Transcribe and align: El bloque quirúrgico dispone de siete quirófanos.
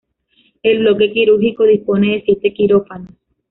El 0.63 0.79
bloque 0.79 1.11
quirúrgico 1.13 1.63
dispone 1.63 2.13
de 2.13 2.21
siete 2.25 2.55
quirófanos. 2.55 3.11